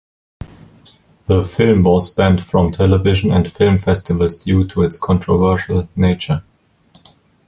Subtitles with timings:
[1.27, 6.41] The film was banned from television and film festivals due to its controversial nature.